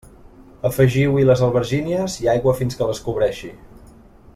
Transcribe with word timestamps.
Afegiu-hi 0.69 1.25
les 1.29 1.43
albergínies 1.49 2.17
i 2.25 2.33
aigua 2.35 2.57
fins 2.63 2.79
que 2.81 2.89
les 2.93 3.07
cobreixi. 3.09 3.55